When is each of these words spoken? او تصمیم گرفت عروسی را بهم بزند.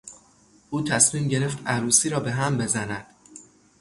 او 0.69 0.81
تصمیم 0.83 1.27
گرفت 1.27 1.57
عروسی 1.67 2.09
را 2.09 2.19
بهم 2.19 2.57
بزند. 2.57 3.05